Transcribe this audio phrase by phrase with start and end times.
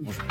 [0.00, 0.24] Bonjour.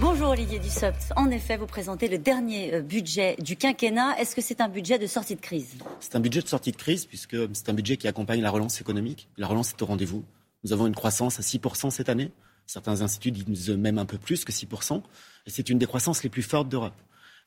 [0.00, 1.12] Bonjour Olivier Dussopt.
[1.16, 4.16] En effet, vous présentez le dernier euh, budget du quinquennat.
[4.20, 5.74] Est-ce que c'est un budget de sortie de crise?
[5.98, 8.80] C'est un budget de sortie de crise puisque c'est un budget qui accompagne la relance
[8.80, 9.28] économique.
[9.36, 10.22] La relance est au rendez-vous.
[10.62, 12.30] Nous avons une croissance à 6% cette année.
[12.66, 15.02] Certains instituts disent même un peu plus que 6%.
[15.46, 16.94] Et c'est une des croissances les plus fortes d'Europe.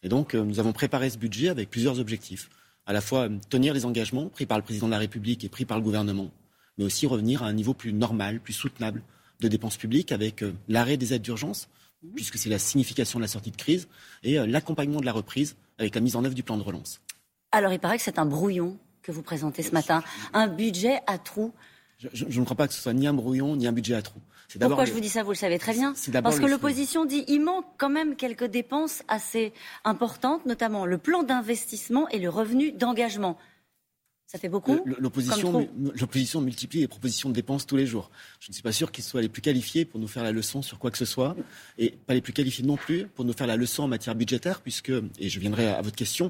[0.03, 2.49] Et donc, euh, nous avons préparé ce budget avec plusieurs objectifs.
[2.85, 5.49] À la fois euh, tenir les engagements pris par le président de la République et
[5.49, 6.31] pris par le gouvernement,
[6.77, 9.01] mais aussi revenir à un niveau plus normal, plus soutenable
[9.39, 11.69] de dépenses publiques avec euh, l'arrêt des aides d'urgence,
[12.15, 13.87] puisque c'est la signification de la sortie de crise,
[14.23, 17.01] et l'accompagnement de la reprise avec la mise en œuvre du plan de relance.
[17.51, 21.17] Alors, il paraît que c'est un brouillon que vous présentez ce matin, un budget à
[21.17, 21.53] trous.
[21.97, 24.21] Je, ne crois pas que ce soit ni un brouillon, ni un budget à trous.
[24.59, 25.93] Pourquoi je vous dis ça Vous le savez très bien.
[26.21, 31.23] Parce que l'opposition dit il manque quand même quelques dépenses assez importantes, notamment le plan
[31.23, 33.37] d'investissement et le revenu d'engagement.
[34.27, 38.11] Ça fait beaucoup L'opposition multiplie les propositions de dépenses tous les jours.
[38.41, 40.61] Je ne suis pas sûr qu'ils soient les plus qualifiés pour nous faire la leçon
[40.61, 41.35] sur quoi que ce soit,
[41.77, 44.59] et pas les plus qualifiés non plus pour nous faire la leçon en matière budgétaire,
[44.59, 46.29] puisque, et je viendrai à votre question,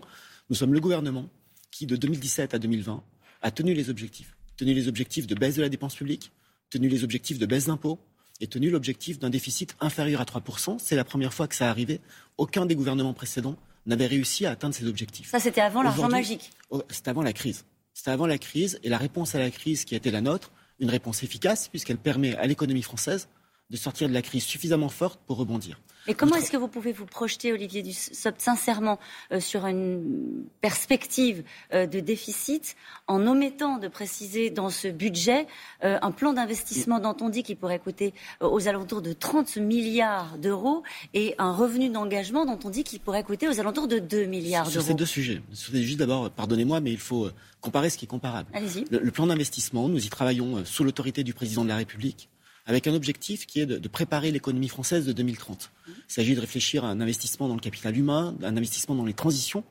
[0.51, 1.27] nous sommes le gouvernement
[1.71, 3.03] qui, de 2017 à 2020,
[3.41, 4.37] a tenu les objectifs.
[4.57, 6.31] Tenu les objectifs de baisse de la dépense publique,
[6.69, 7.99] tenu les objectifs de baisse d'impôts,
[8.39, 10.77] et tenu l'objectif d'un déficit inférieur à 3%.
[10.79, 11.99] C'est la première fois que ça arrivait.
[12.37, 15.31] Aucun des gouvernements précédents n'avait réussi à atteindre ces objectifs.
[15.31, 16.51] Ça, c'était avant l'argent magique.
[16.69, 17.65] Oh, c'était avant la crise.
[17.97, 20.51] C'était avant la crise et la réponse à la crise qui a été la nôtre,
[20.79, 23.27] une réponse efficace puisqu'elle permet à l'économie française
[23.69, 25.79] de sortir de la crise suffisamment forte pour rebondir.
[26.09, 28.97] Et comment est-ce que vous pouvez vous projeter, Olivier Dussopt, sincèrement
[29.33, 31.43] euh, sur une perspective
[31.73, 35.47] euh, de déficit en omettant de préciser dans ce budget
[35.83, 40.37] euh, un plan d'investissement dont on dit qu'il pourrait coûter aux alentours de 30 milliards
[40.37, 44.25] d'euros et un revenu d'engagement dont on dit qu'il pourrait coûter aux alentours de 2
[44.25, 48.05] milliards d'euros Sur ces deux sujets, juste d'abord, pardonnez-moi, mais il faut comparer ce qui
[48.05, 48.49] est comparable.
[48.53, 48.85] Allez-y.
[48.89, 52.29] le plan d'investissement, nous y travaillons sous l'autorité du président de la République
[52.67, 55.71] avec un objectif qui est de, préparer l'économie française de 2030.
[55.87, 59.13] Il s'agit de réfléchir à un investissement dans le capital humain, un investissement dans les
[59.13, 59.63] transitions,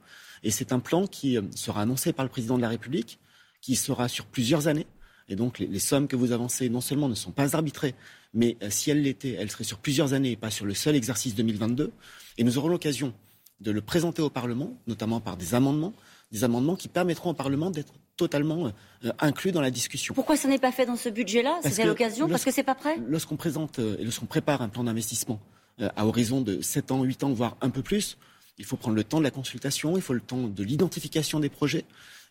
[0.42, 3.19] et c'est un plan qui euh, sera annoncé par le président de la République,
[3.60, 4.87] qui sera sur plusieurs années.
[5.28, 7.94] Et donc les, sommes que vous avancez non seulement ne sont pas arbitrées,
[8.32, 10.97] mais euh, si elles l'étaient, elles seraient sur plusieurs années et pas sur le seul
[10.97, 11.93] exercice 2022.
[12.38, 13.12] Et nous aurons l'occasion
[13.60, 15.93] de le présenter au Parlement, notamment par des amendements,
[16.32, 18.72] des amendements qui permettront au Parlement d'être totalement
[19.04, 20.15] euh, inclus dans la discussion.
[20.15, 22.75] Pourquoi ça n'est pas fait dans ce budget-là C'est à l'occasion Parce que c'est pas
[22.75, 25.41] prêt Lorsqu'on présente euh, et lorsqu'on prépare un plan d'investissement
[25.81, 28.16] euh, à horizon de 7 ans, 8 ans, voire un peu plus,
[28.59, 31.50] il faut prendre le temps de la consultation, il faut le temps de l'identification des
[31.50, 31.84] projets.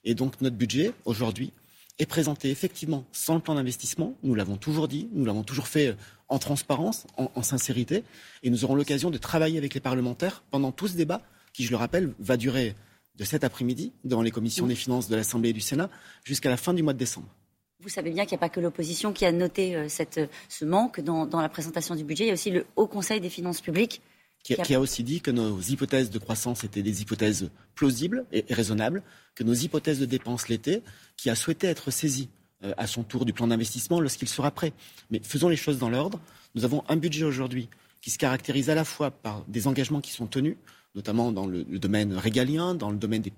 [0.03, 1.51] Et donc notre budget, aujourd'hui,
[1.97, 4.15] est présenté effectivement sans le plan d'investissement.
[4.23, 5.95] Nous l'avons toujours dit, nous l'avons toujours fait
[6.27, 8.03] en transparence, en, en sincérité.
[8.43, 11.21] Et nous aurons l'occasion de travailler avec les parlementaires pendant tout ce débat
[11.53, 12.75] qui, je le rappelle, va durer
[13.17, 15.89] de cet après-midi devant les commissions des finances de l'Assemblée et du Sénat
[16.23, 17.27] jusqu'à la fin du mois de décembre.
[17.81, 20.65] Vous savez bien qu'il n'y a pas que l'opposition qui a noté euh, cette, ce
[20.65, 22.25] manque dans, la présentation du budget.
[22.25, 24.01] Il y a aussi le Haut Conseil des finances publiques.
[24.43, 29.01] Qui a, aussi dit que nos hypothèses de croissance étaient des hypothèses plausibles et, raisonnables,
[29.33, 30.83] que nos hypothèses de dépenses l'étaient,
[31.17, 32.29] qui a souhaité être saisi
[32.63, 34.71] euh, à son tour du plan d'investissement lorsqu'il sera prêt.
[35.09, 36.19] Mais faisons les choses dans l'ordre.
[36.53, 37.69] Nous avons un budget aujourd'hui
[38.01, 40.57] qui se caractérise à la fois par des engagements qui sont tenus,
[40.95, 43.33] notamment dans le, domaine régalien, dans le domaine des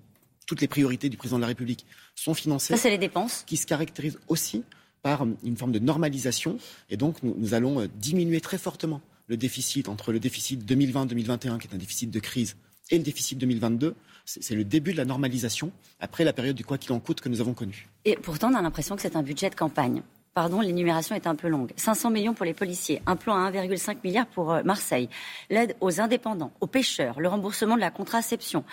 [0.46, 1.86] toutes les priorités du président de la République
[2.16, 2.74] sont financées.
[2.74, 3.44] Ça, c'est les dépenses.
[3.46, 4.64] Qui se caractérisent aussi
[5.02, 6.58] par une forme de normalisation.
[6.90, 11.68] Et donc, nous, allons euh, diminuer très fortement le déficit entre le déficit 2020-2021, qui
[11.68, 12.56] est un déficit de crise,
[12.90, 13.94] et le déficit 2022.
[14.26, 17.30] C'est le début de la normalisation après la période du quoi qu'il en coûte que
[17.30, 17.90] nous avons connue.
[18.06, 20.02] Et pourtant, on a l'impression que c'est un budget de campagne
[20.38, 21.72] pardon, l'énumération est un peu longue.
[21.78, 25.10] 500 millions pour les policiers, un plan à 1,5 milliard pour euh, Marseille,
[25.50, 28.64] l'aide aux indépendants, aux pêcheurs, le remboursement de la contraception,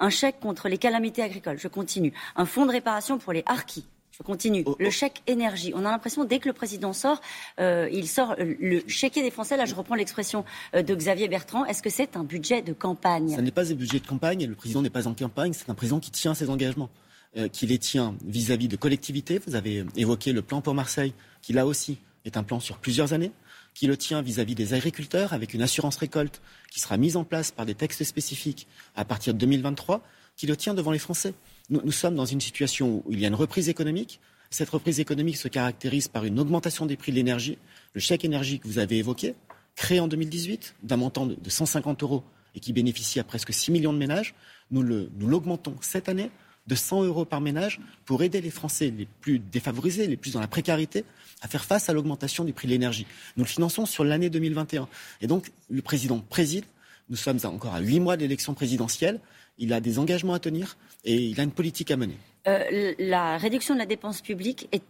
[0.00, 3.84] un chèque contre les calamités agricoles, je continue, un fonds de réparation pour les harkis,
[4.10, 4.64] je continue.
[4.66, 4.90] Oh, le oh.
[4.90, 5.72] chèque énergie.
[5.76, 7.20] On a l'impression, dès que le président sort,
[7.60, 9.56] euh, il sort le chèque des Français.
[9.56, 10.44] Là, je reprends l'expression
[10.74, 11.64] euh, de Xavier Bertrand.
[11.66, 13.36] Est-ce que c'est un budget de campagne?
[13.36, 14.44] Ce n'est pas un budget de campagne.
[14.44, 15.52] Le président n'est pas en campagne.
[15.52, 16.90] C'est un président qui tient ses engagements.
[17.38, 19.40] Euh, qui les tient vis-à-vis de collectivités.
[19.46, 23.14] Vous avez évoqué le plan pour Marseille, qui là aussi est un plan sur plusieurs
[23.14, 23.32] années,
[23.72, 27.50] qui le tient vis-à-vis des agriculteurs avec une assurance récolte qui sera mise en place
[27.50, 28.66] par des textes spécifiques
[28.96, 30.02] à partir de 2023,
[30.36, 31.32] qui le tient devant les Français.
[31.70, 34.20] Nous, sommes dans une situation où il y a une reprise économique.
[34.50, 37.56] Cette reprise économique se caractérise par une augmentation des prix de l'énergie.
[37.94, 39.34] Le chèque énergie que vous avez évoqué,
[39.74, 42.24] créé en 2018 d'un montant de 150 euros
[42.54, 44.34] et qui bénéficie à presque 6 millions de ménages,
[44.70, 46.30] nous l'augmentons cette année
[46.66, 50.40] de 100 euros par ménage pour aider les Français les plus défavorisés, les plus dans
[50.40, 51.04] la précarité,
[51.40, 53.06] à faire face à l'augmentation du prix de l'énergie.
[53.36, 54.88] Nous le finançons sur l'année 2021.
[55.20, 56.64] Et donc, le président préside.
[57.10, 59.20] Nous sommes encore à huit mois de l'élection présidentielle.
[59.58, 62.16] Il a des engagements à tenir et il a une politique à mener.
[62.46, 64.82] Euh, la réduction de la dépense publique est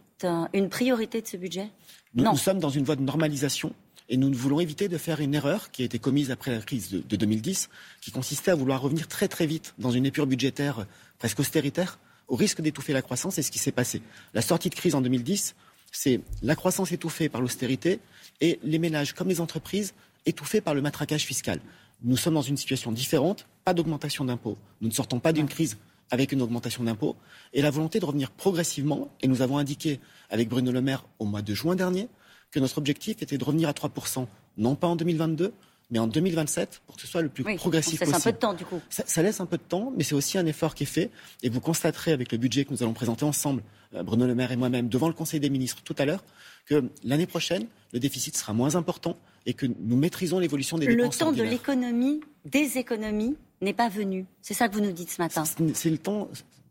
[0.53, 1.69] une priorité de ce budget?
[2.13, 3.73] Nous, nous sommes dans une voie de normalisation
[4.09, 6.89] et nous voulons éviter de faire une erreur qui a été commise après la crise
[6.89, 7.69] de, de 2010,
[8.01, 10.85] qui consistait à vouloir revenir très très vite dans une épure budgétaire
[11.19, 13.35] presque austéritaire, au risque d'étouffer la croissance.
[13.35, 14.01] C'est ce qui s'est passé.
[14.33, 15.55] La sortie de crise en 2010,
[15.91, 17.99] c'est la croissance étouffée par l'austérité
[18.41, 19.93] et les ménages comme les entreprises
[20.25, 21.59] étouffés par le matraquage fiscal.
[22.03, 24.57] Nous sommes dans une situation différente, pas d'augmentation d'impôts.
[24.81, 25.77] Nous ne sortons pas d'une crise
[26.11, 27.15] avec une augmentation d'impôts
[27.53, 29.09] et la volonté de revenir progressivement.
[29.21, 32.09] Et nous avons indiqué avec Bruno Le Maire au mois de juin dernier
[32.53, 34.27] que notre objectif était de revenir à 3%,
[34.57, 35.53] non pas en 2022,
[35.91, 38.19] mais en 2027 pour que ce soit le plus progressif possible.
[38.19, 38.81] Ça laisse un peu de temps du coup.
[38.89, 41.09] Ça, laisse un peu de temps, mais c'est aussi un effort qui est fait.
[41.41, 43.63] Et vous constaterez avec le budget que nous allons présenter ensemble,
[43.95, 46.23] euh, Bruno Le Maire et moi-même, devant le Conseil des ministres tout à l'heure,
[46.65, 51.15] que l'année prochaine, le déficit sera moins important et que nous maîtrisons l'évolution des dépenses.
[51.15, 54.25] Le temps de l'économie, des économies, n'est pas venu.
[54.41, 55.43] C'est ça que vous nous dites ce matin.
[55.73, 56.29] C'est le temps.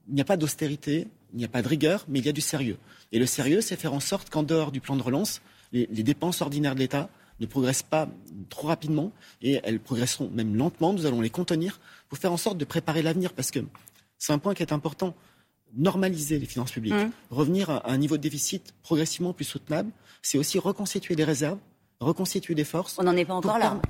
[0.08, 2.32] Il n'y a pas d'austérité, il n'y a pas de rigueur, mais il y a
[2.32, 2.76] du sérieux.
[3.12, 6.02] Et le sérieux, c'est faire en sorte qu'en dehors du plan de relance, les, les
[6.02, 7.08] dépenses ordinaires de l'État
[7.40, 8.08] ne progressent pas
[8.48, 10.92] trop rapidement et elles progresseront même lentement.
[10.92, 13.60] Nous allons les contenir pour faire en sorte de préparer l'avenir parce que
[14.18, 15.14] c'est un point qui est important.
[15.74, 17.10] Normaliser les finances publiques, mmh.
[17.30, 19.90] revenir à un niveau de déficit progressivement plus soutenable,
[20.20, 21.58] c'est aussi reconstituer des réserves,
[21.98, 22.96] reconstituer des forces.
[22.98, 23.80] On n'en est pas encore là.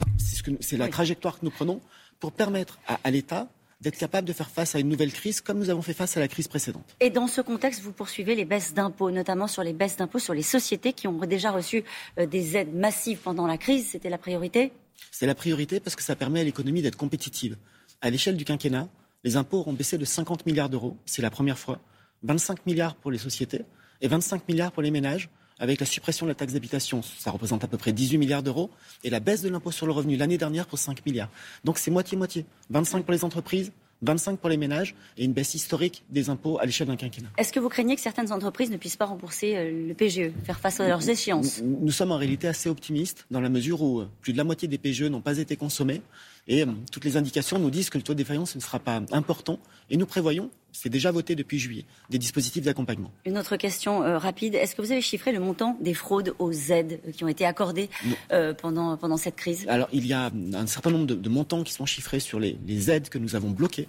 [0.61, 1.81] C'est la trajectoire que nous prenons
[2.21, 3.49] pour permettre à l'État
[3.83, 6.21] d'être capable de faire face à une nouvelle crise comme nous avons fait face à
[6.21, 6.97] la crise précédente.
[7.01, 10.35] Et dans ce contexte, vous poursuivez les baisses d'impôts, notamment sur les baisses d'impôts sur
[10.35, 11.83] les sociétés qui ont déjà reçu
[12.19, 13.89] euh, des aides massives pendant la crise.
[13.91, 14.73] C'était la priorité?
[15.11, 17.57] C'est la priorité parce que ça permet à l'économie d'être compétitive.
[18.01, 18.89] À l'échelle du quinquennat,
[19.25, 20.97] les impôts auront baissé de 50 milliards d'euros.
[21.05, 21.81] C'est la première fois.
[22.23, 23.63] 25 milliards pour les sociétés
[24.01, 25.29] et 25 milliards pour les ménages
[25.63, 28.69] avec la suppression de la taxe d'habitation, ça représente à peu près 18 milliards d'euros,
[29.05, 31.31] et la baisse de l'impôt sur le revenu l'année dernière pour 5 milliards.
[31.63, 32.45] Donc c'est moitié-moitié.
[32.71, 33.71] 25 pour les entreprises,
[34.03, 37.29] 25 pour les ménages et une baisse historique des impôts à l'échelle d'un quinquennat.
[37.39, 40.59] Est-ce que vous craignez que certaines entreprises ne puissent pas rembourser euh, le PGE, faire
[40.59, 41.63] face à leurs échéances?
[41.63, 44.67] nous, sommes en réalité assez optimistes dans la mesure où euh, plus de la moitié
[44.67, 46.03] des PGE n'ont pas été consommés
[46.49, 49.01] et euh, toutes les indications nous disent que le taux de défaillance ne sera pas
[49.13, 49.61] important
[49.91, 53.11] et nous prévoyons c'est déjà voté depuis juillet, des dispositifs d'accompagnement.
[53.25, 54.55] Une autre question euh, rapide.
[54.55, 57.91] Est-ce que vous avez chiffré le montant des fraudes aux aides qui ont été accordées
[58.33, 59.67] euh, pendant, pendant cette crise?
[59.69, 62.91] Alors, il y a un certain nombre de, montants qui sont chiffrés sur les, les,
[62.91, 63.89] aides que nous avons bloquées.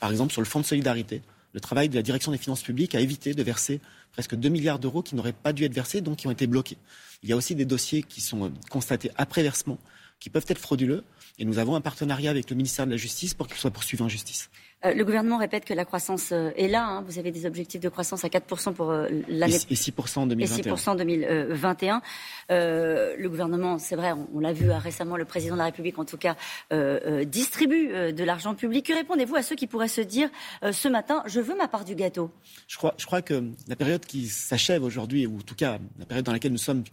[0.00, 1.22] Par exemple, sur le fonds de solidarité.
[1.52, 3.80] Le travail de la direction des finances publiques a évité de verser
[4.12, 6.76] presque 2 milliards d'euros qui n'auraient pas dû être versés, donc qui ont été bloqués.
[7.22, 9.78] Il y a aussi des dossiers qui sont euh, constatés après versement,
[10.20, 11.04] qui peuvent être frauduleux.
[11.38, 14.02] Et nous avons un partenariat avec le ministère de la Justice pour qu'ils soient poursuivis
[14.02, 14.50] en justice.
[14.84, 16.86] Euh, le gouvernement répète que la croissance euh, est là.
[16.86, 17.04] Hein.
[17.06, 19.54] Vous avez des objectifs de croissance à 4% pour euh, l'année.
[19.70, 20.56] Et 6% en 2021.
[20.56, 22.02] Et 6% en 2021.
[22.50, 26.18] le gouvernement, c'est vrai, on, l'a vu récemment, le président de la République, en tout
[26.18, 26.36] cas,
[27.24, 28.86] distribue de l'argent public.
[28.86, 30.28] Que répondez-vous à ceux qui pourraient se dire
[30.62, 32.30] ce matin, je veux ma part du gâteau?
[32.66, 36.06] Je crois, je crois que la période qui s'achève aujourd'hui, ou en tout cas la
[36.06, 36.84] période dans laquelle nous sommes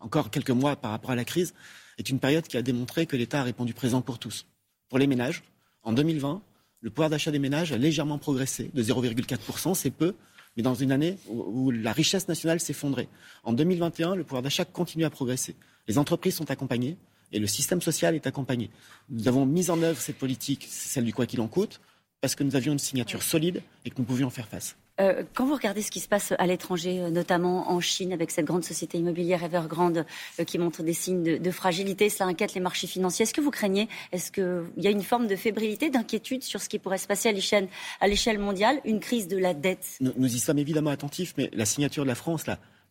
[0.00, 1.54] encore quelques mois par rapport à la crise,
[1.98, 4.46] est une période qui a démontré que l'État a répondu présent pour tous.
[4.88, 5.42] Pour les ménages,
[5.82, 6.42] en 2020,
[6.80, 10.14] le pouvoir d'achat des ménages a légèrement progressé de 0,4%, c'est peu,
[10.56, 13.08] mais dans une année où, la richesse nationale s'effondrait.
[13.44, 15.54] En 2021, le pouvoir d'achat continue à progresser.
[15.88, 16.96] Les entreprises sont accompagnées
[17.32, 18.70] et le système social est accompagné.
[19.08, 21.80] Nous avons mis en œuvre cette politique, celle du quoi qu'il en coûte,
[22.20, 24.76] parce que nous avions une signature solide et que nous pouvions faire face.
[25.00, 28.30] Euh, quand vous regardez ce qui se passe à l'étranger, euh, notamment en Chine, avec
[28.30, 30.04] cette grande société immobilière Evergrande
[30.38, 33.22] euh, qui montre des signes de, fragilité, cela inquiète les marchés financiers.
[33.22, 36.68] Est-ce que vous craignez Est-ce qu'il y a une forme de fébrilité, d'inquiétude sur ce
[36.68, 39.98] qui pourrait se passer à l'échelle mondiale, une crise de la dette?
[40.00, 42.44] Nous, y sommes évidemment attentifs, mais la signature de la France,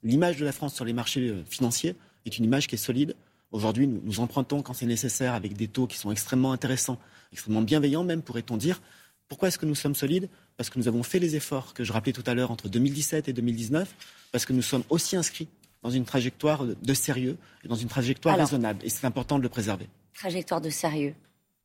[0.04, 3.16] l'image de la France sur les marchés financiers est une image qui est solide.
[3.52, 6.98] Aujourd'hui, nous, nous empruntons quand c'est nécessaire avec des taux qui sont extrêmement intéressants,
[7.34, 8.82] extrêmement bienveillants même, pourrait-on dire.
[9.30, 10.28] Pourquoi est-ce que nous sommes solides?
[10.58, 13.30] Parce que nous avons fait les efforts que je rappelais tout à l'heure entre 2017
[13.30, 13.96] et 2019,
[14.32, 15.48] parce que nous sommes aussi inscrits
[15.84, 18.84] dans une trajectoire de sérieux et dans une trajectoire raisonnable.
[18.84, 19.88] Et c'est important de le préserver.
[20.16, 21.14] Trajectoire de sérieux.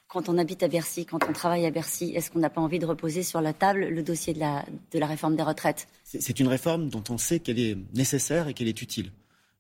[0.09, 2.79] Quand on habite à Bercy, quand on travaille à Bercy, est-ce qu'on n'a pas envie
[2.79, 5.89] de reposer sur la table le dossier de la, de la réforme des retraites?
[6.05, 9.11] C'est une réforme dont on sait qu'elle est nécessaire et qu'elle est utile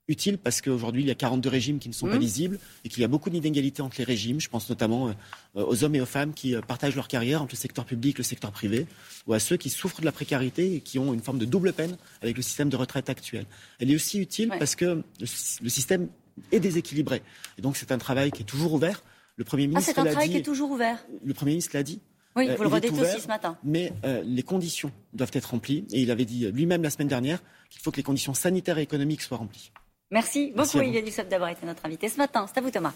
[0.08, 2.20] utile parce qu'aujourd'hui, il y a 42 régimes qui ne sont pas mmh.
[2.20, 4.40] lisibles et qu'il y a beaucoup d'inégalités entre les régimes.
[4.40, 5.12] Je pense notamment euh,
[5.64, 8.18] aux hommes et aux femmes qui euh, partagent leur carrière entre le secteur public et
[8.18, 8.86] le secteur privé,
[9.26, 11.72] ou à ceux qui souffrent de la précarité et qui ont une forme de double
[11.72, 13.46] peine avec le système de retraite actuel.
[13.78, 16.08] Elle est aussi utile parce que le, système
[16.52, 17.22] est déséquilibré.
[17.58, 19.02] Et donc, c'est un travail qui est toujours ouvert.
[19.36, 21.04] Le Premier ministre ah, c'est un travail qui est toujours ouvert.
[21.24, 22.00] Le Premier ministre l'a dit.
[22.36, 23.56] Oui, vous le redites aussi ce matin.
[23.62, 25.86] Mais euh, les conditions doivent être remplies.
[25.92, 28.82] Et il avait dit lui-même la semaine dernière qu'il faut que les conditions sanitaires et
[28.82, 29.70] économiques soient remplies.
[30.10, 32.46] Merci beaucoup, Dussopt, d'avoir été notre invité ce matin.
[32.46, 32.94] C'est à vous, Thomas.